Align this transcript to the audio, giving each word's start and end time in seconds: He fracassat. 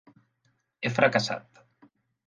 He 0.87 0.93
fracassat. 0.95 1.65